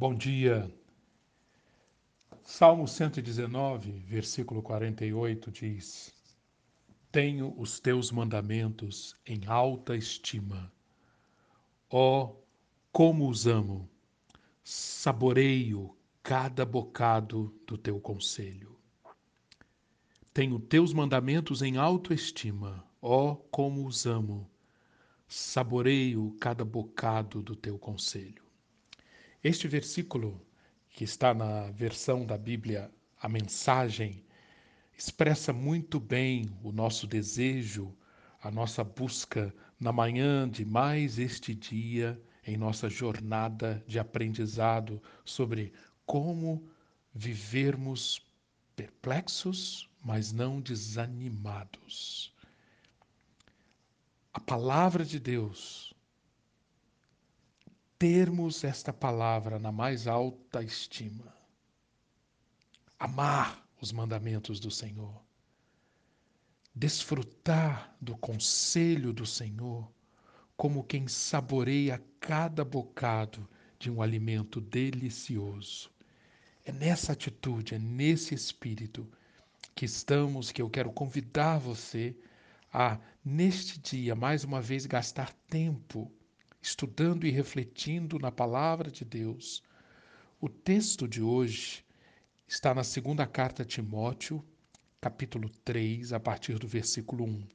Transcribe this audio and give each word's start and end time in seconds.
Bom 0.00 0.14
dia. 0.14 0.74
Salmo 2.42 2.88
119, 2.88 3.90
versículo 4.08 4.62
48 4.62 5.50
diz: 5.50 6.14
Tenho 7.12 7.54
os 7.60 7.78
teus 7.78 8.10
mandamentos 8.10 9.14
em 9.26 9.42
alta 9.46 9.94
estima. 9.94 10.72
Ó, 11.90 12.22
oh, 12.22 12.36
como 12.90 13.28
os 13.28 13.46
amo! 13.46 13.86
Saboreio 14.64 15.94
cada 16.22 16.64
bocado 16.64 17.54
do 17.66 17.76
teu 17.76 18.00
conselho. 18.00 18.78
Tenho 20.32 20.58
teus 20.58 20.94
mandamentos 20.94 21.60
em 21.60 21.76
alta 21.76 22.14
estima. 22.14 22.82
Ó, 23.02 23.32
oh, 23.32 23.36
como 23.50 23.86
os 23.86 24.06
amo! 24.06 24.50
Saboreio 25.28 26.34
cada 26.40 26.64
bocado 26.64 27.42
do 27.42 27.54
teu 27.54 27.78
conselho. 27.78 28.49
Este 29.42 29.66
versículo, 29.66 30.38
que 30.90 31.02
está 31.02 31.32
na 31.32 31.70
versão 31.70 32.26
da 32.26 32.36
Bíblia, 32.36 32.90
a 33.18 33.26
mensagem, 33.26 34.22
expressa 34.98 35.50
muito 35.50 35.98
bem 35.98 36.54
o 36.62 36.70
nosso 36.70 37.06
desejo, 37.06 37.96
a 38.42 38.50
nossa 38.50 38.84
busca 38.84 39.54
na 39.80 39.92
manhã 39.92 40.46
de 40.46 40.62
mais 40.62 41.18
este 41.18 41.54
dia, 41.54 42.20
em 42.46 42.58
nossa 42.58 42.90
jornada 42.90 43.82
de 43.86 43.98
aprendizado 43.98 45.02
sobre 45.24 45.72
como 46.04 46.68
vivermos 47.14 48.20
perplexos, 48.76 49.88
mas 50.04 50.32
não 50.32 50.60
desanimados. 50.60 52.30
A 54.34 54.40
palavra 54.40 55.02
de 55.02 55.18
Deus 55.18 55.89
termos 58.00 58.64
esta 58.64 58.94
palavra 58.94 59.58
na 59.58 59.70
mais 59.70 60.06
alta 60.06 60.62
estima. 60.62 61.36
Amar 62.98 63.62
os 63.78 63.92
mandamentos 63.92 64.58
do 64.58 64.70
Senhor. 64.70 65.22
Desfrutar 66.74 67.94
do 68.00 68.16
conselho 68.16 69.12
do 69.12 69.26
Senhor 69.26 69.86
como 70.56 70.82
quem 70.82 71.06
saboreia 71.08 72.02
cada 72.18 72.64
bocado 72.64 73.46
de 73.78 73.90
um 73.90 74.00
alimento 74.00 74.62
delicioso. 74.62 75.90
É 76.64 76.72
nessa 76.72 77.12
atitude, 77.12 77.74
é 77.74 77.78
nesse 77.78 78.34
espírito 78.34 79.06
que 79.74 79.84
estamos, 79.84 80.50
que 80.50 80.62
eu 80.62 80.70
quero 80.70 80.90
convidar 80.90 81.58
você 81.58 82.16
a, 82.72 82.98
neste 83.22 83.78
dia, 83.78 84.14
mais 84.14 84.42
uma 84.42 84.62
vez, 84.62 84.86
gastar 84.86 85.34
tempo 85.50 86.10
estudando 86.60 87.26
e 87.26 87.30
refletindo 87.30 88.18
na 88.18 88.30
palavra 88.30 88.90
de 88.90 89.04
Deus. 89.04 89.62
O 90.40 90.48
texto 90.48 91.08
de 91.08 91.22
hoje 91.22 91.84
está 92.46 92.74
na 92.74 92.84
segunda 92.84 93.26
carta 93.26 93.62
a 93.62 93.66
Timóteo, 93.66 94.44
capítulo 95.00 95.48
3, 95.64 96.12
a 96.12 96.20
partir 96.20 96.58
do 96.58 96.66
versículo 96.66 97.24
1. 97.24 97.46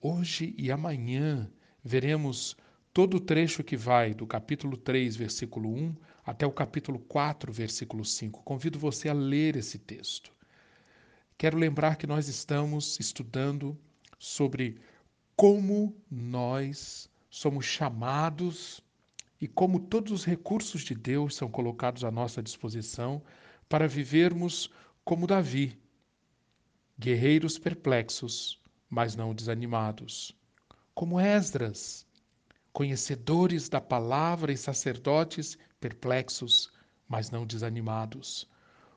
Hoje 0.00 0.54
e 0.56 0.70
amanhã 0.70 1.50
veremos 1.84 2.56
todo 2.92 3.18
o 3.18 3.20
trecho 3.20 3.62
que 3.62 3.76
vai 3.76 4.14
do 4.14 4.26
capítulo 4.26 4.76
3, 4.76 5.16
versículo 5.16 5.72
1 5.72 5.94
até 6.24 6.46
o 6.46 6.52
capítulo 6.52 6.98
4, 6.98 7.52
versículo 7.52 8.04
5. 8.04 8.42
Convido 8.42 8.78
você 8.78 9.08
a 9.08 9.12
ler 9.12 9.56
esse 9.56 9.78
texto. 9.78 10.32
Quero 11.36 11.58
lembrar 11.58 11.96
que 11.96 12.06
nós 12.06 12.28
estamos 12.28 12.98
estudando 12.98 13.78
sobre 14.18 14.80
como 15.36 15.94
nós 16.10 17.09
somos 17.30 17.64
chamados 17.64 18.82
e 19.40 19.46
como 19.46 19.78
todos 19.78 20.10
os 20.12 20.24
recursos 20.24 20.82
de 20.82 20.94
Deus 20.94 21.36
são 21.36 21.48
colocados 21.48 22.04
à 22.04 22.10
nossa 22.10 22.42
disposição 22.42 23.22
para 23.68 23.86
vivermos 23.86 24.68
como 25.04 25.26
Davi, 25.26 25.80
guerreiros 26.98 27.56
perplexos, 27.56 28.60
mas 28.88 29.14
não 29.14 29.32
desanimados, 29.32 30.36
como 30.92 31.20
Esdras, 31.20 32.04
conhecedores 32.72 33.68
da 33.68 33.80
palavra 33.80 34.52
e 34.52 34.56
sacerdotes 34.56 35.56
perplexos, 35.78 36.70
mas 37.08 37.30
não 37.30 37.46
desanimados, 37.46 38.46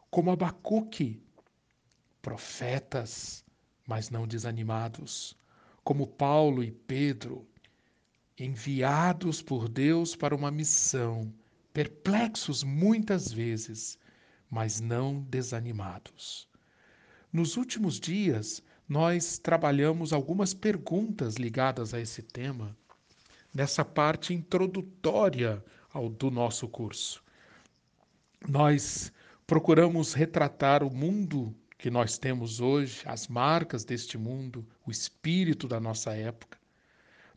como 0.10 0.32
Abacuque, 0.32 1.22
profetas, 2.22 3.46
mas 3.88 4.10
não 4.10 4.28
desanimados, 4.28 5.38
como 5.84 6.08
Paulo 6.08 6.64
e 6.64 6.72
Pedro, 6.72 7.48
enviados 8.38 9.42
por 9.42 9.70
Deus 9.70 10.16
para 10.16 10.36
uma 10.36 10.50
missão, 10.50 11.32
perplexos 11.72 12.64
muitas 12.64 13.32
vezes, 13.32 13.98
mas 14.50 14.80
não 14.80 15.22
desanimados. 15.22 16.48
Nos 17.32 17.58
últimos 17.58 18.00
dias, 18.00 18.62
nós 18.88 19.38
trabalhamos 19.38 20.14
algumas 20.14 20.54
perguntas 20.54 21.36
ligadas 21.36 21.94
a 21.94 22.00
esse 22.00 22.22
tema, 22.22 22.76
nessa 23.54 23.86
parte 23.86 24.34
introdutória 24.34 25.64
ao, 25.92 26.10
do 26.10 26.30
nosso 26.30 26.68
curso. 26.68 27.24
Nós 28.48 29.12
procuramos 29.48 30.14
retratar 30.14 30.84
o 30.84 30.94
mundo 30.94 31.56
que 31.78 31.90
nós 31.90 32.18
temos 32.18 32.60
hoje, 32.60 33.02
as 33.06 33.28
marcas 33.28 33.84
deste 33.84 34.18
mundo, 34.18 34.66
o 34.86 34.92
espírito 34.92 35.68
da 35.68 35.80
nossa 35.80 36.14
época. 36.14 36.58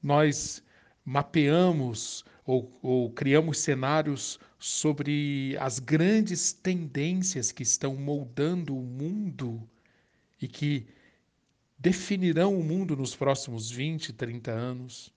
Nós 0.02 0.62
mapeamos 1.06 2.24
ou, 2.44 2.76
ou 2.82 3.10
criamos 3.12 3.60
cenários 3.60 4.40
sobre 4.58 5.56
as 5.60 5.78
grandes 5.78 6.52
tendências 6.52 7.52
que 7.52 7.62
estão 7.62 7.94
moldando 7.94 8.76
o 8.76 8.82
mundo 8.82 9.62
e 10.42 10.48
que 10.48 10.84
definirão 11.78 12.58
o 12.58 12.64
mundo 12.64 12.96
nos 12.96 13.14
próximos 13.14 13.70
20, 13.70 14.12
30 14.12 14.50
anos. 14.50 15.14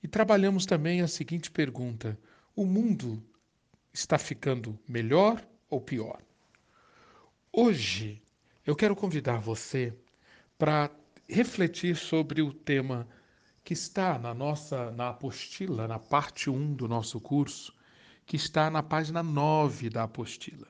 E 0.00 0.06
trabalhamos 0.06 0.66
também 0.66 1.00
a 1.00 1.08
seguinte 1.08 1.50
pergunta: 1.50 2.16
o 2.54 2.64
mundo 2.64 3.20
está 3.92 4.18
ficando 4.18 4.78
melhor 4.86 5.44
ou 5.68 5.80
pior? 5.80 6.22
Hoje 7.52 8.22
eu 8.64 8.76
quero 8.76 8.94
convidar 8.94 9.40
você 9.40 9.92
para 10.56 10.90
refletir 11.28 11.96
sobre 11.96 12.40
o 12.40 12.52
tema 12.52 13.08
que 13.64 13.72
está 13.72 14.18
na 14.18 14.34
nossa 14.34 14.90
na 14.90 15.10
apostila, 15.10 15.86
na 15.86 15.98
parte 15.98 16.50
1 16.50 16.74
do 16.74 16.88
nosso 16.88 17.20
curso, 17.20 17.72
que 18.26 18.36
está 18.36 18.70
na 18.70 18.82
página 18.82 19.22
9 19.22 19.90
da 19.90 20.04
apostila. 20.04 20.66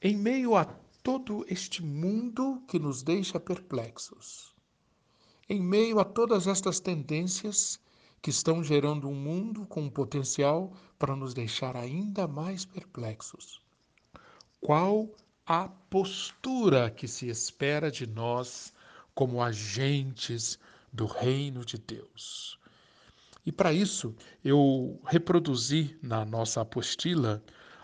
Em 0.00 0.16
meio 0.16 0.56
a 0.56 0.64
todo 1.02 1.44
este 1.48 1.82
mundo 1.82 2.62
que 2.68 2.78
nos 2.78 3.02
deixa 3.02 3.40
perplexos, 3.40 4.54
em 5.48 5.60
meio 5.60 5.98
a 5.98 6.04
todas 6.04 6.46
estas 6.46 6.78
tendências 6.78 7.80
que 8.20 8.30
estão 8.30 8.62
gerando 8.62 9.08
um 9.08 9.14
mundo 9.14 9.66
com 9.66 9.90
potencial 9.90 10.72
para 10.98 11.16
nos 11.16 11.34
deixar 11.34 11.76
ainda 11.76 12.28
mais 12.28 12.64
perplexos, 12.64 13.60
qual 14.60 15.10
a 15.44 15.68
postura 15.90 16.88
que 16.88 17.08
se 17.08 17.28
espera 17.28 17.90
de 17.90 18.06
nós 18.06 18.72
como 19.12 19.42
agentes 19.42 20.58
do 20.92 21.06
reino 21.06 21.64
de 21.64 21.78
Deus. 21.78 22.58
E 23.44 23.50
para 23.50 23.72
isso, 23.72 24.14
eu 24.44 25.00
reproduzi 25.06 25.96
na 26.02 26.24
nossa 26.24 26.60
apostila 26.60 27.42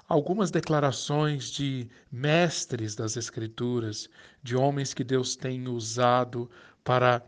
algumas 0.08 0.50
declarações 0.50 1.50
de 1.50 1.88
mestres 2.10 2.94
das 2.94 3.16
Escrituras, 3.16 4.08
de 4.42 4.56
homens 4.56 4.94
que 4.94 5.04
Deus 5.04 5.36
tem 5.36 5.66
usado 5.68 6.50
para 6.84 7.22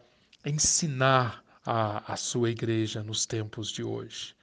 ensinar 0.44 1.44
a, 1.64 2.12
a 2.12 2.16
sua 2.16 2.50
igreja 2.50 3.02
nos 3.02 3.26
tempos 3.26 3.70
de 3.70 3.82
hoje. 3.82 4.34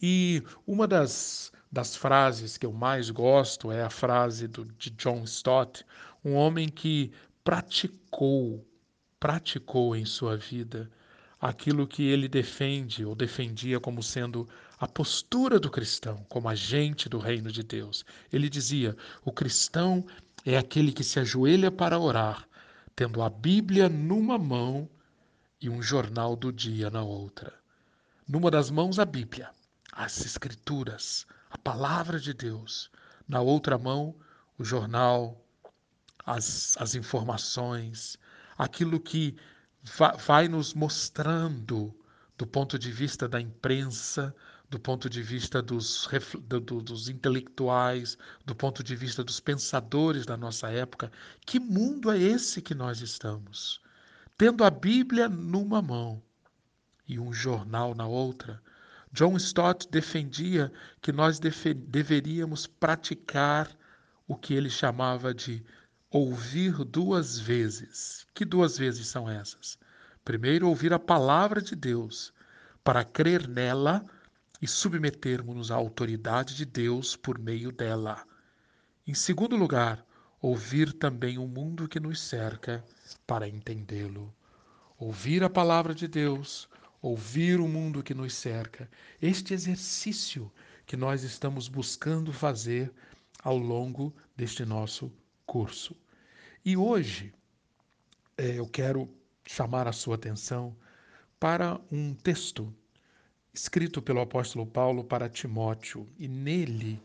E 0.00 0.42
uma 0.66 0.86
das, 0.86 1.52
das 1.70 1.96
frases 1.96 2.56
que 2.56 2.64
eu 2.64 2.72
mais 2.72 3.10
gosto 3.10 3.70
é 3.70 3.82
a 3.82 3.90
frase 3.90 4.48
do, 4.48 4.64
de 4.64 4.90
John 4.90 5.24
Stott, 5.24 5.84
um 6.24 6.34
homem 6.34 6.68
que 6.68 7.12
praticou 7.42 8.64
praticou 9.18 9.94
em 9.96 10.04
sua 10.04 10.36
vida 10.36 10.90
aquilo 11.40 11.86
que 11.86 12.02
ele 12.04 12.26
defende 12.26 13.04
ou 13.04 13.14
defendia 13.14 13.78
como 13.78 14.02
sendo 14.02 14.48
a 14.78 14.88
postura 14.88 15.60
do 15.60 15.70
cristão, 15.70 16.24
como 16.28 16.48
agente 16.48 17.08
do 17.08 17.18
reino 17.18 17.52
de 17.52 17.62
Deus. 17.62 18.04
Ele 18.32 18.48
dizia: 18.48 18.96
o 19.24 19.32
cristão 19.32 20.04
é 20.44 20.56
aquele 20.56 20.92
que 20.92 21.04
se 21.04 21.20
ajoelha 21.20 21.70
para 21.70 21.98
orar, 21.98 22.48
tendo 22.96 23.22
a 23.22 23.28
Bíblia 23.28 23.88
numa 23.88 24.38
mão 24.38 24.88
e 25.60 25.68
um 25.68 25.82
jornal 25.82 26.36
do 26.36 26.52
dia 26.52 26.90
na 26.90 27.02
outra. 27.02 27.52
Numa 28.26 28.50
das 28.50 28.70
mãos, 28.70 28.98
a 28.98 29.04
Bíblia, 29.04 29.50
as 29.92 30.24
Escrituras, 30.24 31.26
a 31.50 31.58
palavra 31.58 32.18
de 32.18 32.32
Deus. 32.32 32.90
Na 33.28 33.40
outra 33.40 33.78
mão, 33.78 34.14
o 34.58 34.64
jornal, 34.64 35.40
as, 36.24 36.76
as 36.78 36.94
informações, 36.94 38.18
aquilo 38.56 39.00
que 39.00 39.36
vai 40.26 40.48
nos 40.48 40.74
mostrando, 40.74 41.94
do 42.36 42.46
ponto 42.46 42.78
de 42.78 42.90
vista 42.90 43.28
da 43.28 43.40
imprensa, 43.40 44.34
do 44.68 44.80
ponto 44.80 45.08
de 45.08 45.22
vista 45.22 45.62
dos, 45.62 46.08
dos 46.82 47.08
intelectuais, 47.08 48.18
do 48.44 48.54
ponto 48.54 48.82
de 48.82 48.96
vista 48.96 49.22
dos 49.22 49.38
pensadores 49.38 50.26
da 50.26 50.36
nossa 50.36 50.68
época. 50.70 51.12
Que 51.46 51.60
mundo 51.60 52.10
é 52.10 52.18
esse 52.18 52.60
que 52.60 52.74
nós 52.74 53.00
estamos? 53.00 53.80
Tendo 54.36 54.64
a 54.64 54.70
Bíblia 54.70 55.28
numa 55.28 55.80
mão 55.80 56.20
e 57.06 57.20
um 57.20 57.32
jornal 57.32 57.94
na 57.94 58.06
outra, 58.06 58.60
John 59.12 59.36
Stott 59.36 59.88
defendia 59.88 60.72
que 61.00 61.12
nós 61.12 61.38
deveríamos 61.38 62.66
praticar 62.66 63.70
o 64.26 64.34
que 64.34 64.54
ele 64.54 64.70
chamava 64.70 65.32
de 65.32 65.64
ouvir 66.16 66.84
duas 66.84 67.40
vezes. 67.40 68.24
Que 68.32 68.44
duas 68.44 68.78
vezes 68.78 69.08
são 69.08 69.28
essas? 69.28 69.76
Primeiro, 70.24 70.68
ouvir 70.68 70.92
a 70.92 70.98
palavra 70.98 71.60
de 71.60 71.74
Deus, 71.74 72.32
para 72.84 73.04
crer 73.04 73.48
nela 73.48 74.06
e 74.62 74.68
submetermos-nos 74.68 75.72
à 75.72 75.74
autoridade 75.74 76.54
de 76.54 76.64
Deus 76.64 77.16
por 77.16 77.36
meio 77.36 77.72
dela. 77.72 78.24
Em 79.04 79.12
segundo 79.12 79.56
lugar, 79.56 80.06
ouvir 80.40 80.92
também 80.92 81.36
o 81.36 81.48
mundo 81.48 81.88
que 81.88 81.98
nos 81.98 82.20
cerca 82.20 82.84
para 83.26 83.48
entendê-lo. 83.48 84.32
Ouvir 84.96 85.42
a 85.42 85.50
palavra 85.50 85.92
de 85.96 86.06
Deus, 86.06 86.68
ouvir 87.02 87.58
o 87.58 87.66
mundo 87.66 88.04
que 88.04 88.14
nos 88.14 88.34
cerca. 88.34 88.88
Este 89.20 89.52
exercício 89.52 90.48
que 90.86 90.96
nós 90.96 91.24
estamos 91.24 91.66
buscando 91.66 92.32
fazer 92.32 92.92
ao 93.42 93.58
longo 93.58 94.14
deste 94.36 94.64
nosso 94.64 95.12
curso. 95.44 96.03
E 96.66 96.78
hoje 96.78 97.30
é, 98.38 98.58
eu 98.58 98.66
quero 98.66 99.06
chamar 99.46 99.86
a 99.86 99.92
sua 99.92 100.14
atenção 100.14 100.74
para 101.38 101.78
um 101.92 102.14
texto 102.14 102.74
escrito 103.52 104.00
pelo 104.00 104.22
apóstolo 104.22 104.64
Paulo 104.64 105.04
para 105.04 105.28
Timóteo, 105.28 106.08
e 106.18 106.26
nele, 106.26 106.98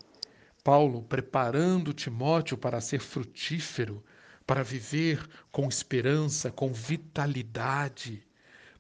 Paulo 0.64 1.04
preparando 1.04 1.94
Timóteo 1.94 2.58
para 2.58 2.80
ser 2.80 3.02
frutífero, 3.02 4.02
para 4.48 4.64
viver 4.64 5.28
com 5.52 5.68
esperança, 5.68 6.50
com 6.50 6.72
vitalidade, 6.72 8.26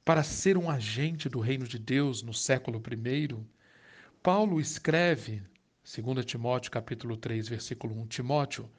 para 0.06 0.24
ser 0.24 0.58
um 0.58 0.70
agente 0.70 1.28
do 1.28 1.42
reino 1.42 1.68
de 1.68 1.78
Deus 1.78 2.24
no 2.24 2.34
século 2.34 2.81
I, 3.06 3.36
Paulo 4.24 4.62
escreve, 4.62 5.44
2 5.84 6.26
Timóteo 6.26 6.72
capítulo 6.72 7.18
3, 7.18 7.50
versículo 7.50 8.00
1, 8.00 8.08
Timóteo, 8.08 8.72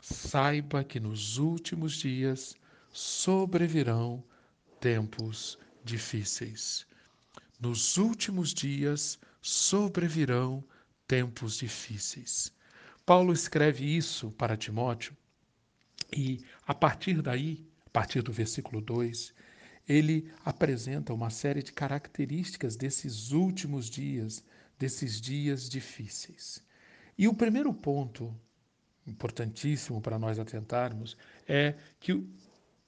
saiba 0.00 0.84
que 0.84 1.00
nos 1.00 1.38
últimos 1.38 1.94
dias 1.94 2.56
sobrevirão 2.92 4.22
tempos 4.80 5.58
difíceis. 5.84 6.86
Nos 7.60 7.96
últimos 7.96 8.54
dias 8.54 9.18
sobrevirão 9.42 10.64
tempos 11.06 11.56
difíceis. 11.56 12.52
Paulo 13.04 13.32
escreve 13.32 13.84
isso 13.84 14.30
para 14.32 14.56
Timóteo 14.56 15.16
e, 16.14 16.44
a 16.66 16.74
partir 16.74 17.22
daí, 17.22 17.66
a 17.86 17.90
partir 17.90 18.22
do 18.22 18.32
versículo 18.32 18.80
2, 18.80 19.34
ele 19.88 20.30
apresenta 20.44 21.14
uma 21.14 21.30
série 21.30 21.62
de 21.62 21.72
características 21.72 22.76
desses 22.76 23.32
últimos 23.32 23.88
dias, 23.88 24.44
desses 24.78 25.20
dias 25.20 25.68
difíceis. 25.68 26.62
E 27.16 27.26
o 27.26 27.34
primeiro 27.34 27.72
ponto 27.72 28.38
importantíssimo 29.08 30.00
para 30.00 30.18
nós 30.18 30.38
atentarmos 30.38 31.16
é 31.46 31.74
que 31.98 32.12
o, 32.12 32.28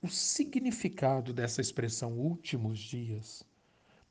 o 0.03 0.09
significado 0.09 1.33
dessa 1.33 1.61
expressão 1.61 2.13
últimos 2.13 2.79
dias 2.79 3.45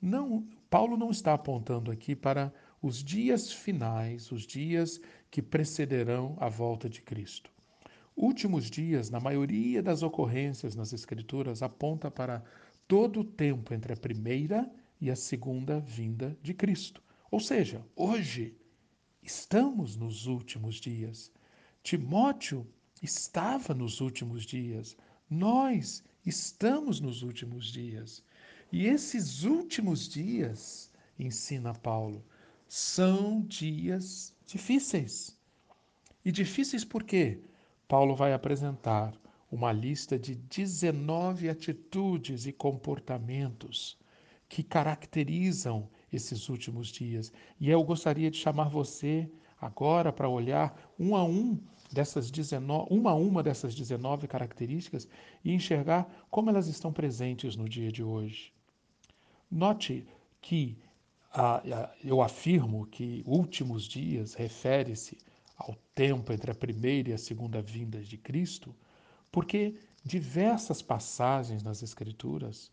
não, 0.02 0.48
Paulo 0.70 0.96
não 0.96 1.12
está 1.12 1.34
apontando 1.34 1.92
aqui 1.92 2.16
para 2.16 2.54
os 2.82 3.04
dias 3.04 3.52
finais, 3.52 4.32
os 4.32 4.44
dias 4.44 5.02
que 5.30 5.42
precederão 5.42 6.38
a 6.40 6.48
volta 6.48 6.90
de 6.90 7.02
Cristo. 7.02 7.52
Últimos 8.16 8.70
dias, 8.70 9.10
na 9.10 9.20
maioria 9.20 9.84
das 9.84 10.02
ocorrências 10.02 10.76
nas 10.76 10.94
Escrituras, 10.94 11.62
aponta 11.62 12.10
para 12.10 12.44
todo 12.88 13.22
o 13.22 13.24
tempo 13.24 13.74
entre 13.74 13.94
a 13.94 13.98
primeira 13.98 14.70
e 15.00 15.12
a 15.12 15.16
segunda 15.16 15.80
vinda 15.80 16.38
de 16.42 16.54
Cristo. 16.54 17.02
Ou 17.30 17.40
seja, 17.40 17.86
hoje 17.96 18.56
estamos 19.22 19.96
nos 19.96 20.26
últimos 20.26 20.76
dias. 20.76 21.32
Timóteo 21.84 22.68
estava 23.02 23.74
nos 23.74 24.02
últimos 24.02 24.46
dias. 24.46 24.98
Nós 25.30 26.04
estamos 26.26 27.00
nos 27.00 27.24
últimos 27.24 27.72
dias. 27.72 28.24
E 28.72 28.86
esses 28.86 29.44
últimos 29.44 30.08
dias, 30.08 30.92
ensina 31.18 31.74
Paulo, 31.74 32.24
são 32.68 33.42
dias 33.42 34.34
difíceis. 34.46 35.38
E 36.24 36.32
difíceis 36.32 36.86
por 36.86 37.04
quê? 37.04 37.42
Paulo 37.88 38.16
vai 38.16 38.34
apresentar 38.34 39.20
uma 39.52 39.72
lista 39.72 40.20
de 40.20 40.36
19 40.36 41.50
atitudes 41.50 42.46
e 42.46 42.52
comportamentos 42.52 43.98
que 44.48 44.62
caracterizam 44.62 45.90
esses 46.12 46.50
últimos 46.50 46.90
dias. 46.90 47.32
E 47.60 47.70
eu 47.70 47.84
gostaria 47.84 48.30
de 48.30 48.38
chamar 48.38 48.70
você 48.70 49.30
agora 49.60 50.12
para 50.12 50.30
olhar 50.30 50.76
um 50.98 51.16
a 51.16 51.24
um 51.24 51.60
dessas 51.92 52.30
19, 52.30 52.88
uma 52.92 53.12
a 53.12 53.16
uma 53.16 53.42
dessas 53.42 53.74
19 53.76 54.28
características 54.28 55.08
e 55.44 55.54
enxergar 55.54 56.08
como 56.30 56.50
elas 56.50 56.68
estão 56.68 56.94
presentes 56.94 57.56
no 57.56 57.68
dia 57.68 57.92
de 57.92 58.04
hoje. 58.04 58.54
Note 59.50 60.06
que 60.42 60.78
eu 62.04 62.22
afirmo 62.22 62.86
que 62.88 63.24
últimos 63.26 63.84
dias 63.84 64.34
refere-se 64.34 65.18
ao 65.58 65.76
tempo 65.94 66.32
entre 66.32 66.52
a 66.52 66.56
primeira 66.56 67.10
e 67.10 67.14
a 67.14 67.18
segunda 67.18 67.62
vinda 67.62 68.02
de 68.02 68.18
Cristo, 68.18 68.76
porque 69.32 69.76
diversas 70.04 70.82
passagens 70.82 71.62
nas 71.62 71.84
Escrituras 71.84 72.72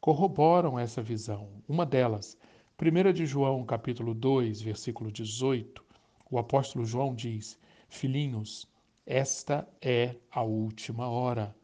corroboram 0.00 0.78
essa 0.78 1.02
visão. 1.02 1.48
Uma 1.68 1.84
delas, 1.84 2.38
1 2.80 3.12
de 3.12 3.26
João, 3.26 3.64
capítulo 3.64 4.14
2, 4.14 4.60
versículo 4.62 5.10
18, 5.10 5.84
o 6.30 6.38
apóstolo 6.38 6.84
João 6.84 7.14
diz: 7.14 7.58
Filhinhos, 7.88 8.68
esta 9.06 9.66
é 9.80 10.16
a 10.30 10.42
última 10.42 11.08
hora. 11.08 11.54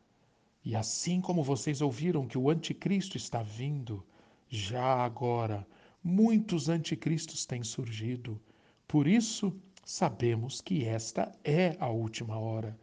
E 0.64 0.74
assim 0.74 1.20
como 1.20 1.42
vocês 1.42 1.82
ouviram 1.82 2.26
que 2.26 2.38
o 2.38 2.48
anticristo 2.48 3.18
está 3.18 3.42
vindo, 3.42 4.02
já 4.48 5.04
agora, 5.04 5.66
muitos 6.02 6.68
anticristos 6.70 7.44
têm 7.44 7.62
surgido. 7.62 8.40
Por 8.88 9.06
isso, 9.06 9.54
sabemos 9.84 10.62
que 10.62 10.86
esta 10.86 11.30
é 11.44 11.76
a 11.78 11.90
última 11.90 12.38
hora. 12.38 12.78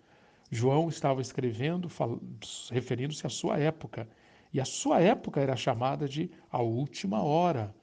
João 0.51 0.89
estava 0.89 1.21
escrevendo, 1.21 1.89
referindo-se 2.69 3.25
à 3.25 3.29
sua 3.29 3.57
época, 3.57 4.07
e 4.53 4.59
a 4.59 4.65
sua 4.65 4.99
época 4.99 5.39
era 5.39 5.55
chamada 5.55 6.07
de 6.07 6.29
a 6.51 6.61
última 6.61 7.23
hora. 7.23 7.73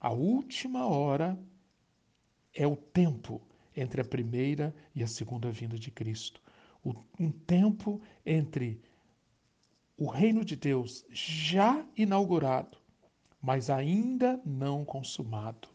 A 0.00 0.10
última 0.10 0.86
hora 0.86 1.38
é 2.54 2.66
o 2.66 2.76
tempo 2.76 3.40
entre 3.76 4.00
a 4.00 4.04
primeira 4.04 4.74
e 4.94 5.02
a 5.02 5.06
segunda 5.06 5.50
vinda 5.50 5.78
de 5.78 5.90
Cristo. 5.90 6.40
Um 7.18 7.30
tempo 7.30 8.00
entre 8.26 8.80
o 9.96 10.08
reino 10.08 10.44
de 10.44 10.56
Deus 10.56 11.04
já 11.10 11.84
inaugurado 11.96 12.82
mas 13.42 13.68
ainda 13.68 14.40
não 14.46 14.84
consumado. 14.84 15.68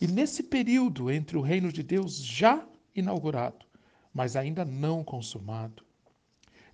E 0.00 0.08
nesse 0.08 0.42
período 0.42 1.10
entre 1.10 1.38
o 1.38 1.40
reino 1.40 1.72
de 1.72 1.82
Deus 1.82 2.18
já 2.18 2.66
inaugurado, 2.94 3.64
mas 4.12 4.34
ainda 4.34 4.64
não 4.64 5.04
consumado, 5.04 5.84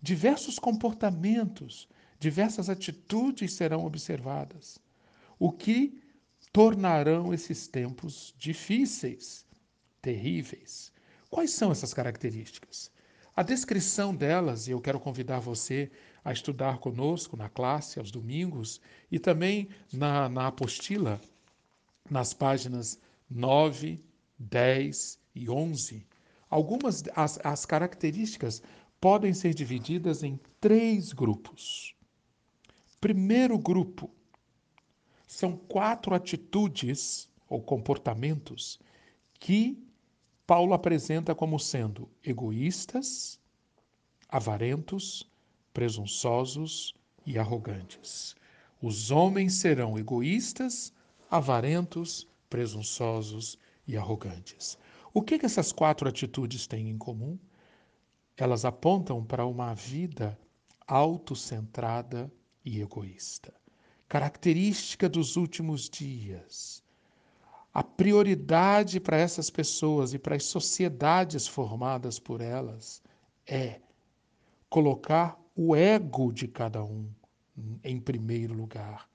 diversos 0.01 0.59
comportamentos, 0.59 1.87
diversas 2.19 2.71
atitudes 2.71 3.53
serão 3.53 3.85
observadas, 3.85 4.79
o 5.39 5.53
que 5.53 6.02
tornarão 6.53 7.33
esses 7.33 7.67
tempos 7.67 8.35
difíceis, 8.39 9.47
terríveis. 10.03 10.93
Quais 11.31 11.53
são 11.53 11.73
essas 11.73 11.95
características? 11.95 12.91
A 13.35 13.43
descrição 13.43 14.15
delas, 14.15 14.69
e 14.69 14.73
eu 14.73 14.81
quero 14.81 15.01
convidar 15.01 15.41
você 15.41 15.91
a 16.23 16.31
estudar 16.33 16.79
conosco 16.79 17.37
na 17.37 17.49
classe 17.49 17.99
aos 17.99 18.11
domingos 18.11 18.81
e 19.11 19.19
também 19.19 19.71
na, 19.91 20.29
na 20.29 20.49
apostila, 20.49 21.19
nas 22.11 22.35
páginas 22.35 22.99
9, 23.31 23.99
10 24.39 25.19
e 25.35 25.49
11. 25.49 26.07
Algumas 26.51 27.03
as, 27.17 27.41
as 27.43 27.65
características 27.65 28.63
podem 29.01 29.33
ser 29.33 29.55
divididas 29.55 30.23
em 30.23 30.39
três 30.61 31.15
grupos. 31.15 31.95
Primeiro 33.01 33.59
grupo 33.59 34.11
são 35.33 35.57
quatro 35.57 36.15
atitudes 36.15 37.27
ou 37.49 37.63
comportamentos 37.63 38.79
que 39.41 39.83
Paulo 40.47 40.75
apresenta 40.75 41.35
como 41.35 41.59
sendo 41.59 42.07
egoístas, 42.23 43.41
avarentos, 44.29 45.27
presunçosos 45.73 46.95
e 47.25 47.39
arrogantes. 47.39 48.37
Os 48.81 49.11
homens 49.11 49.55
serão 49.55 49.99
egoístas, 49.99 50.93
avarentos, 51.31 52.29
presunçosos 52.51 53.59
e 53.87 53.97
arrogantes. 53.97 54.79
O 55.15 55.23
que, 55.23 55.39
que 55.39 55.47
essas 55.47 55.73
quatro 55.73 56.07
atitudes 56.07 56.67
têm 56.67 56.91
em 56.91 56.99
comum? 56.99 57.39
Elas 58.37 58.67
apontam 58.67 59.25
para 59.25 59.47
uma 59.47 59.73
vida 59.73 60.39
autocentrada 60.87 62.31
e 62.63 62.83
egoísta. 62.83 63.62
Característica 64.13 65.09
dos 65.09 65.39
últimos 65.39 65.89
dias. 65.89 66.83
A 67.73 67.83
prioridade 67.83 69.01
para 69.01 69.17
essas 69.17 69.49
pessoas 69.49 70.13
e 70.13 70.19
para 70.19 70.37
as 70.37 70.45
sociedades 70.45 71.49
formadas 71.49 72.19
por 72.19 72.43
elas 72.43 73.03
é 73.47 73.81
colocar 74.69 75.41
o 75.57 75.75
ego 75.75 76.31
de 76.31 76.47
cada 76.47 76.85
um 76.85 77.09
em 77.83 77.99
primeiro 77.99 78.53
lugar. 78.53 79.09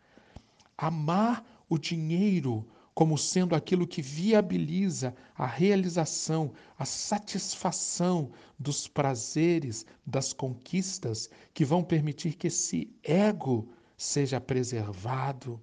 Amar 0.76 1.46
o 1.70 1.78
dinheiro 1.78 2.68
como 2.96 3.20
sendo 3.20 3.54
aquilo 3.54 3.86
que 3.86 4.02
viabiliza 4.02 5.16
a 5.36 5.46
realização, 5.46 6.52
a 6.76 6.86
satisfação 6.86 8.32
dos 8.58 8.88
prazeres, 8.88 9.86
das 10.04 10.34
conquistas 10.34 11.30
que 11.54 11.64
vão 11.64 11.84
permitir 11.84 12.34
que 12.34 12.48
esse 12.48 12.92
ego 13.04 13.70
seja 13.98 14.40
preservado, 14.40 15.60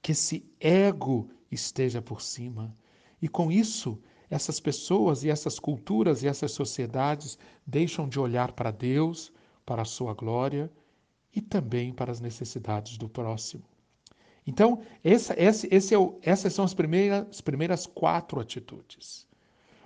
que 0.00 0.12
esse 0.12 0.48
ego 0.60 1.28
esteja 1.50 2.00
por 2.00 2.22
cima. 2.22 2.72
E 3.20 3.28
com 3.28 3.50
isso, 3.50 4.00
essas 4.30 4.60
pessoas 4.60 5.24
e 5.24 5.28
essas 5.28 5.58
culturas 5.58 6.22
e 6.22 6.28
essas 6.28 6.52
sociedades 6.52 7.36
deixam 7.66 8.08
de 8.08 8.20
olhar 8.20 8.52
para 8.52 8.70
Deus, 8.70 9.32
para 9.66 9.82
a 9.82 9.84
sua 9.84 10.14
glória 10.14 10.70
e 11.34 11.40
também 11.40 11.92
para 11.92 12.12
as 12.12 12.20
necessidades 12.20 12.96
do 12.96 13.08
próximo. 13.08 13.64
Então, 14.46 14.80
essa, 15.04 15.34
esse, 15.38 15.68
esse 15.70 15.94
é 15.94 15.98
o, 15.98 16.18
essas 16.22 16.54
são 16.54 16.64
as 16.64 16.72
primeiras, 16.72 17.26
as 17.28 17.40
primeiras 17.40 17.86
quatro 17.86 18.40
atitudes. 18.40 19.26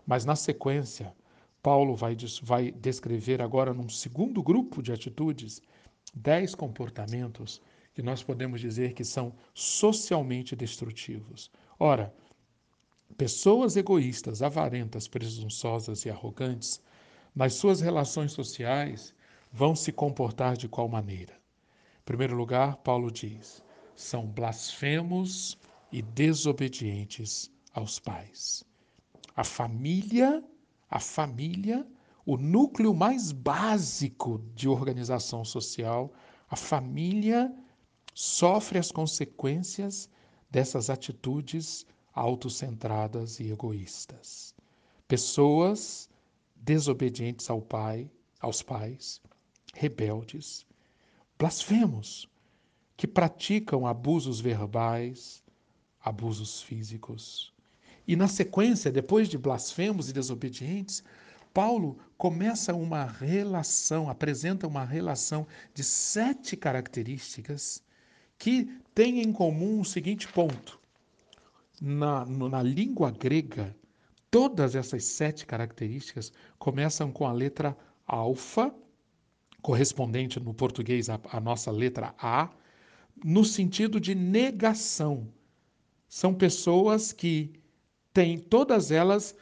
Mas 0.06 0.24
na 0.24 0.36
sequência, 0.36 1.14
Paulo 1.62 1.94
vai, 1.96 2.16
vai 2.42 2.70
descrever 2.70 3.40
agora, 3.40 3.74
num 3.74 3.88
segundo 3.88 4.42
grupo 4.42 4.82
de 4.82 4.92
atitudes, 4.92 5.62
dez 6.14 6.54
comportamentos 6.54 7.60
que 7.92 8.02
nós 8.02 8.22
podemos 8.22 8.60
dizer 8.60 8.92
que 8.92 9.04
são 9.04 9.34
socialmente 9.52 10.56
destrutivos. 10.56 11.50
Ora, 11.78 12.14
pessoas 13.16 13.76
egoístas, 13.76 14.42
avarentas, 14.42 15.06
presunçosas 15.06 16.04
e 16.04 16.10
arrogantes, 16.10 16.82
nas 17.34 17.54
suas 17.54 17.80
relações 17.80 18.32
sociais, 18.32 19.14
vão 19.52 19.76
se 19.76 19.92
comportar 19.92 20.56
de 20.56 20.68
qual 20.68 20.88
maneira? 20.88 21.34
Em 21.34 22.04
primeiro 22.04 22.36
lugar, 22.36 22.76
Paulo 22.78 23.10
diz: 23.10 23.62
são 23.94 24.26
blasfemos 24.26 25.58
e 25.92 26.02
desobedientes 26.02 27.50
aos 27.72 27.98
pais. 27.98 28.64
A 29.36 29.44
família, 29.44 30.42
a 30.90 31.00
família, 31.00 31.86
o 32.26 32.36
núcleo 32.36 32.94
mais 32.94 33.32
básico 33.32 34.42
de 34.54 34.68
organização 34.68 35.44
social, 35.44 36.12
a 36.48 36.56
família 36.56 37.54
sofre 38.14 38.78
as 38.78 38.90
consequências 38.90 40.08
dessas 40.50 40.88
atitudes 40.88 41.86
autocentradas 42.14 43.40
e 43.40 43.50
egoístas. 43.50 44.54
Pessoas 45.06 46.08
desobedientes 46.54 47.50
ao 47.50 47.60
pai, 47.60 48.10
aos 48.40 48.62
pais, 48.62 49.20
rebeldes, 49.74 50.66
blasfemos, 51.38 52.28
que 52.96 53.06
praticam 53.06 53.86
abusos 53.86 54.40
verbais, 54.40 55.42
abusos 56.00 56.62
físicos. 56.62 57.52
E 58.06 58.14
na 58.14 58.28
sequência, 58.28 58.92
depois 58.92 59.28
de 59.28 59.36
blasfemos 59.36 60.08
e 60.08 60.12
desobedientes, 60.12 61.02
Paulo 61.54 61.96
começa 62.18 62.74
uma 62.74 63.04
relação, 63.04 64.10
apresenta 64.10 64.66
uma 64.66 64.84
relação 64.84 65.46
de 65.72 65.84
sete 65.84 66.56
características 66.56 67.80
que 68.36 68.64
têm 68.92 69.22
em 69.22 69.32
comum 69.32 69.80
o 69.80 69.84
seguinte 69.84 70.26
ponto. 70.26 70.80
Na, 71.80 72.24
na 72.24 72.60
língua 72.60 73.12
grega, 73.12 73.74
todas 74.32 74.74
essas 74.74 75.04
sete 75.04 75.46
características 75.46 76.32
começam 76.58 77.12
com 77.12 77.24
a 77.24 77.32
letra 77.32 77.76
alfa, 78.04 78.74
correspondente 79.62 80.40
no 80.40 80.52
português 80.52 81.08
à 81.08 81.40
nossa 81.40 81.70
letra 81.70 82.14
A, 82.18 82.50
no 83.24 83.44
sentido 83.44 84.00
de 84.00 84.12
negação. 84.12 85.28
São 86.08 86.34
pessoas 86.34 87.12
que 87.12 87.52
têm, 88.12 88.38
todas 88.38 88.90
elas 88.90 89.36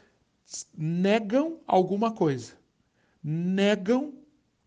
negam 0.77 1.61
alguma 1.67 2.13
coisa. 2.13 2.55
Negam, 3.23 4.15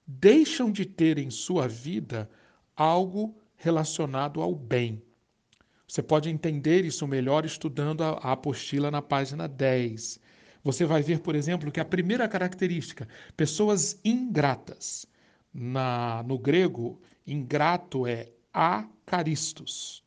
deixam 0.05 0.71
de 0.71 0.85
ter 0.85 1.17
em 1.17 1.29
sua 1.29 1.67
vida 1.67 2.29
algo 2.75 3.35
relacionado 3.55 4.41
ao 4.41 4.53
bem. 4.53 5.01
Você 5.87 6.01
pode 6.01 6.29
entender 6.29 6.83
isso 6.83 7.07
melhor 7.07 7.45
estudando 7.45 8.03
a, 8.03 8.11
a 8.11 8.31
apostila 8.31 8.89
na 8.89 9.01
página 9.01 9.47
10. 9.47 10.19
Você 10.63 10.85
vai 10.85 11.03
ver, 11.03 11.19
por 11.19 11.35
exemplo, 11.35 11.71
que 11.71 11.79
a 11.79 11.85
primeira 11.85 12.27
característica, 12.27 13.07
pessoas 13.37 13.99
ingratas. 14.03 15.05
Na, 15.53 16.21
no 16.23 16.37
grego, 16.37 16.99
ingrato 17.25 18.05
é 18.05 18.29
acaristos. 18.51 20.03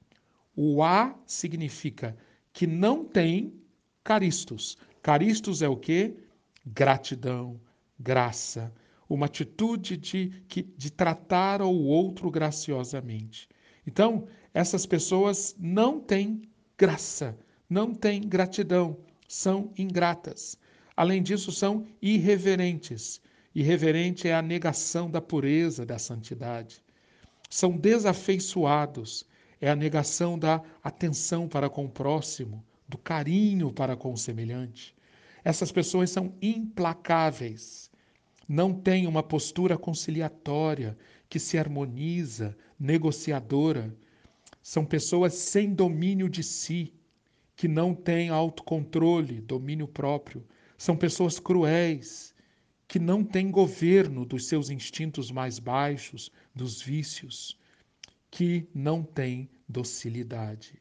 O 0.54 0.82
a 0.82 1.14
significa 1.24 2.16
que 2.52 2.66
não 2.66 3.04
tem 3.04 3.54
caristos. 4.02 4.76
Caristos 5.08 5.62
é 5.62 5.68
o 5.70 5.74
que? 5.74 6.18
Gratidão, 6.66 7.58
graça, 7.98 8.70
uma 9.08 9.24
atitude 9.24 9.96
de, 9.96 10.28
de 10.76 10.92
tratar 10.92 11.62
o 11.62 11.84
outro 11.84 12.30
graciosamente. 12.30 13.48
Então, 13.86 14.26
essas 14.52 14.84
pessoas 14.84 15.56
não 15.58 15.98
têm 15.98 16.42
graça, 16.76 17.34
não 17.70 17.94
têm 17.94 18.20
gratidão, 18.20 18.98
são 19.26 19.72
ingratas. 19.78 20.58
Além 20.94 21.22
disso, 21.22 21.50
são 21.52 21.86
irreverentes. 22.02 23.18
Irreverente 23.54 24.28
é 24.28 24.34
a 24.34 24.42
negação 24.42 25.10
da 25.10 25.22
pureza, 25.22 25.86
da 25.86 25.98
santidade 25.98 26.82
são 27.48 27.74
desafeiçoados. 27.78 29.24
É 29.58 29.70
a 29.70 29.74
negação 29.74 30.38
da 30.38 30.62
atenção 30.84 31.48
para 31.48 31.70
com 31.70 31.86
o 31.86 31.90
próximo, 31.90 32.62
do 32.86 32.98
carinho 32.98 33.72
para 33.72 33.96
com 33.96 34.12
o 34.12 34.18
semelhante. 34.18 34.97
Essas 35.48 35.72
pessoas 35.72 36.10
são 36.10 36.34
implacáveis, 36.42 37.90
não 38.46 38.74
têm 38.74 39.06
uma 39.06 39.22
postura 39.22 39.78
conciliatória 39.78 40.94
que 41.26 41.38
se 41.38 41.56
harmoniza, 41.56 42.54
negociadora. 42.78 43.96
São 44.62 44.84
pessoas 44.84 45.32
sem 45.32 45.72
domínio 45.72 46.28
de 46.28 46.42
si, 46.42 46.92
que 47.56 47.66
não 47.66 47.94
têm 47.94 48.28
autocontrole, 48.28 49.40
domínio 49.40 49.88
próprio. 49.88 50.46
São 50.76 50.94
pessoas 50.94 51.40
cruéis, 51.40 52.34
que 52.86 52.98
não 52.98 53.24
têm 53.24 53.50
governo 53.50 54.26
dos 54.26 54.48
seus 54.48 54.68
instintos 54.68 55.30
mais 55.30 55.58
baixos, 55.58 56.30
dos 56.54 56.82
vícios, 56.82 57.58
que 58.30 58.68
não 58.74 59.02
têm 59.02 59.48
docilidade. 59.66 60.78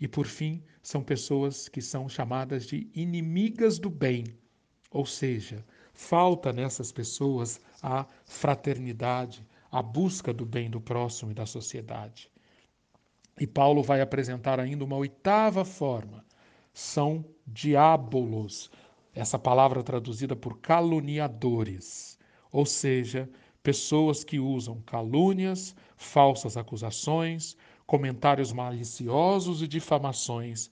E 0.00 0.08
por 0.08 0.26
fim, 0.26 0.62
são 0.82 1.02
pessoas 1.02 1.68
que 1.68 1.82
são 1.82 2.08
chamadas 2.08 2.64
de 2.66 2.88
inimigas 2.94 3.78
do 3.78 3.90
bem, 3.90 4.24
ou 4.90 5.04
seja, 5.04 5.64
falta 5.92 6.52
nessas 6.52 6.90
pessoas 6.90 7.60
a 7.82 8.06
fraternidade, 8.24 9.46
a 9.70 9.82
busca 9.82 10.32
do 10.32 10.46
bem 10.46 10.70
do 10.70 10.80
próximo 10.80 11.30
e 11.30 11.34
da 11.34 11.44
sociedade. 11.44 12.30
E 13.38 13.46
Paulo 13.46 13.82
vai 13.82 14.00
apresentar 14.00 14.58
ainda 14.58 14.84
uma 14.84 14.96
oitava 14.96 15.64
forma: 15.64 16.24
são 16.72 17.24
diabolos, 17.46 18.70
essa 19.14 19.38
palavra 19.38 19.82
traduzida 19.82 20.34
por 20.34 20.60
caluniadores, 20.60 22.18
ou 22.50 22.64
seja, 22.64 23.28
pessoas 23.62 24.24
que 24.24 24.38
usam 24.38 24.80
calúnias, 24.80 25.74
falsas 25.96 26.56
acusações, 26.56 27.56
comentários 27.90 28.52
maliciosos 28.52 29.62
e 29.62 29.66
difamações 29.66 30.70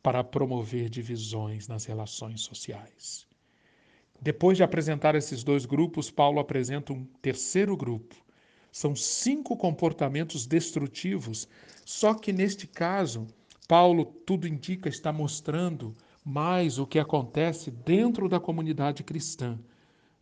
para 0.00 0.22
promover 0.22 0.88
divisões 0.88 1.66
nas 1.66 1.84
relações 1.84 2.42
sociais. 2.42 3.26
Depois 4.22 4.56
de 4.56 4.62
apresentar 4.62 5.16
esses 5.16 5.42
dois 5.42 5.66
grupos, 5.66 6.12
Paulo 6.12 6.38
apresenta 6.38 6.92
um 6.92 7.04
terceiro 7.20 7.76
grupo. 7.76 8.14
São 8.70 8.94
cinco 8.94 9.56
comportamentos 9.56 10.46
destrutivos, 10.46 11.48
só 11.84 12.14
que 12.14 12.32
neste 12.32 12.68
caso, 12.68 13.26
Paulo, 13.66 14.04
tudo 14.04 14.46
indica, 14.46 14.88
está 14.88 15.12
mostrando 15.12 15.92
mais 16.24 16.78
o 16.78 16.86
que 16.86 17.00
acontece 17.00 17.72
dentro 17.72 18.28
da 18.28 18.38
comunidade 18.38 19.02
cristã. 19.02 19.58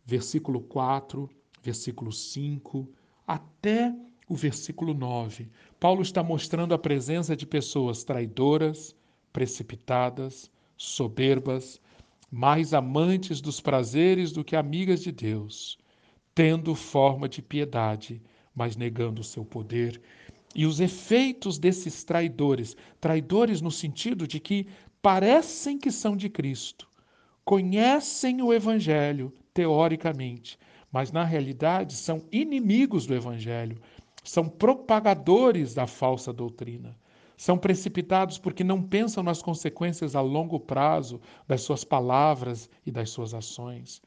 Versículo 0.03 0.61
4, 0.61 1.29
versículo 1.61 2.11
5, 2.11 2.89
até 3.27 3.93
o 4.29 4.35
versículo 4.35 4.93
9. 4.93 5.49
Paulo 5.79 6.03
está 6.03 6.21
mostrando 6.21 6.75
a 6.75 6.77
presença 6.77 7.35
de 7.35 7.47
pessoas 7.47 8.03
traidoras, 8.03 8.95
precipitadas, 9.33 10.51
soberbas, 10.77 11.81
mais 12.31 12.75
amantes 12.75 13.41
dos 13.41 13.59
prazeres 13.59 14.31
do 14.31 14.43
que 14.43 14.55
amigas 14.55 15.01
de 15.01 15.11
Deus, 15.11 15.79
tendo 16.35 16.75
forma 16.75 17.27
de 17.27 17.41
piedade, 17.41 18.21
mas 18.55 18.77
negando 18.77 19.21
o 19.21 19.23
seu 19.23 19.43
poder. 19.43 19.99
E 20.53 20.67
os 20.67 20.79
efeitos 20.79 21.57
desses 21.57 22.03
traidores, 22.03 22.77
traidores 23.01 23.61
no 23.61 23.71
sentido 23.71 24.27
de 24.27 24.39
que 24.39 24.67
parecem 25.01 25.79
que 25.79 25.91
são 25.91 26.15
de 26.15 26.29
Cristo, 26.29 26.87
conhecem 27.43 28.43
o 28.43 28.53
Evangelho 28.53 29.33
teoricamente, 29.55 30.59
mas 30.91 31.11
na 31.11 31.23
realidade 31.23 31.93
são 31.95 32.23
inimigos 32.31 33.07
do 33.07 33.15
Evangelho, 33.15 33.79
são 34.23 34.47
propagadores 34.47 35.73
da 35.73 35.87
falsa 35.87 36.31
doutrina. 36.33 36.97
São 37.37 37.57
precipitados 37.57 38.37
porque 38.37 38.63
não 38.63 38.83
pensam 38.83 39.23
nas 39.23 39.41
consequências 39.41 40.15
a 40.15 40.21
longo 40.21 40.59
prazo 40.59 41.21
das 41.47 41.61
suas 41.61 41.83
palavras 41.83 42.69
e 42.85 42.91
das 42.91 43.09
suas 43.09 43.33
ações. 43.33 44.01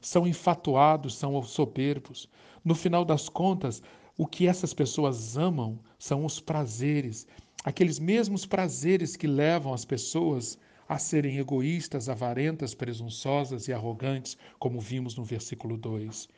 São 0.00 0.26
infatuados, 0.26 1.14
são 1.14 1.40
soberbos. 1.42 2.28
No 2.64 2.74
final 2.74 3.04
das 3.04 3.28
contas, 3.28 3.80
o 4.18 4.26
que 4.26 4.48
essas 4.48 4.74
pessoas 4.74 5.38
amam 5.38 5.78
são 5.98 6.24
os 6.24 6.40
prazeres, 6.40 7.26
aqueles 7.64 8.00
mesmos 8.00 8.44
prazeres 8.44 9.14
que 9.16 9.28
levam 9.28 9.72
as 9.72 9.84
pessoas 9.84 10.58
a 10.88 10.98
serem 10.98 11.38
egoístas, 11.38 12.08
avarentas, 12.08 12.74
presunçosas 12.74 13.68
e 13.68 13.72
arrogantes, 13.72 14.36
como 14.58 14.80
vimos 14.80 15.16
no 15.16 15.24
versículo 15.24 15.76
2. 15.76 16.28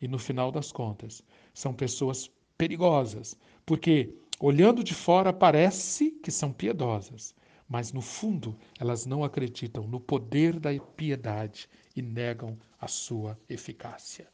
E 0.00 0.08
no 0.08 0.18
final 0.18 0.50
das 0.50 0.72
contas, 0.72 1.22
são 1.54 1.72
pessoas 1.72 2.28
perigosas, 2.62 3.36
porque 3.66 4.14
olhando 4.38 4.84
de 4.84 4.94
fora 4.94 5.32
parece 5.32 6.12
que 6.22 6.30
são 6.30 6.52
piedosas, 6.52 7.34
mas 7.68 7.92
no 7.92 8.00
fundo 8.00 8.56
elas 8.78 9.04
não 9.04 9.24
acreditam 9.24 9.88
no 9.88 9.98
poder 9.98 10.60
da 10.60 10.70
piedade 10.78 11.68
e 11.96 12.00
negam 12.00 12.56
a 12.80 12.86
sua 12.86 13.36
eficácia. 13.48 14.28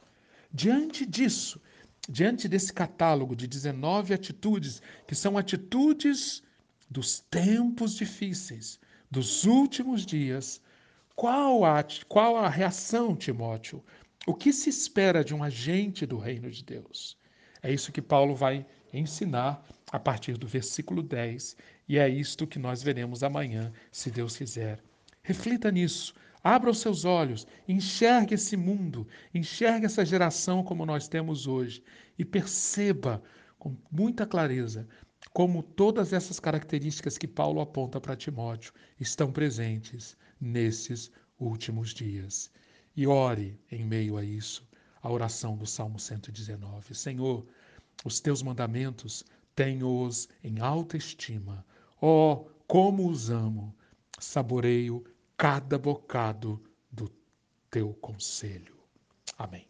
Diante 0.52 1.06
disso, 1.06 1.58
diante 2.06 2.46
desse 2.50 2.70
catálogo 2.70 3.34
de 3.34 3.46
19 3.46 4.12
atitudes, 4.12 4.82
que 5.06 5.14
são 5.14 5.38
atitudes 5.38 6.42
dos 6.90 7.20
tempos 7.30 7.94
difíceis, 7.94 8.78
dos 9.10 9.44
últimos 9.44 10.04
dias, 10.04 10.60
qual 11.16 11.64
a, 11.64 11.82
qual 12.06 12.36
a 12.36 12.50
reação, 12.50 13.16
Timóteo? 13.16 13.82
O 14.26 14.34
que 14.34 14.52
se 14.52 14.68
espera 14.68 15.24
de 15.24 15.34
um 15.34 15.42
agente 15.42 16.04
do 16.04 16.18
reino 16.18 16.50
de 16.50 16.62
Deus? 16.62 17.16
É 17.62 17.72
isso 17.72 17.92
que 17.92 18.02
Paulo 18.02 18.34
vai 18.34 18.64
ensinar 18.92 19.64
a 19.90 19.98
partir 19.98 20.36
do 20.36 20.46
versículo 20.46 21.02
10, 21.02 21.56
e 21.88 21.98
é 21.98 22.08
isto 22.08 22.46
que 22.46 22.58
nós 22.58 22.82
veremos 22.82 23.22
amanhã, 23.22 23.72
se 23.90 24.10
Deus 24.10 24.36
quiser. 24.36 24.82
Reflita 25.22 25.70
nisso, 25.70 26.14
abra 26.42 26.70
os 26.70 26.78
seus 26.78 27.04
olhos, 27.04 27.46
enxergue 27.66 28.34
esse 28.34 28.56
mundo, 28.56 29.06
enxergue 29.34 29.86
essa 29.86 30.04
geração 30.04 30.62
como 30.62 30.86
nós 30.86 31.08
temos 31.08 31.46
hoje 31.46 31.82
e 32.18 32.24
perceba 32.24 33.22
com 33.58 33.76
muita 33.90 34.26
clareza 34.26 34.86
como 35.32 35.62
todas 35.62 36.12
essas 36.12 36.40
características 36.40 37.16
que 37.16 37.28
Paulo 37.28 37.60
aponta 37.60 38.00
para 38.00 38.16
Timóteo 38.16 38.72
estão 38.98 39.30
presentes 39.32 40.16
nesses 40.40 41.10
últimos 41.38 41.94
dias. 41.94 42.50
E 42.96 43.06
ore 43.06 43.58
em 43.70 43.84
meio 43.84 44.16
a 44.16 44.24
isso, 44.24 44.67
a 45.02 45.10
oração 45.10 45.56
do 45.56 45.66
Salmo 45.66 45.98
119. 45.98 46.94
Senhor, 46.94 47.46
os 48.04 48.20
teus 48.20 48.42
mandamentos 48.42 49.24
tenho-os 49.54 50.28
em 50.42 50.60
alta 50.60 50.96
estima. 50.96 51.64
Oh, 52.00 52.46
como 52.66 53.08
os 53.10 53.30
amo! 53.30 53.74
Saboreio 54.20 55.04
cada 55.36 55.78
bocado 55.78 56.60
do 56.90 57.10
teu 57.70 57.92
conselho. 57.94 58.76
Amém. 59.36 59.67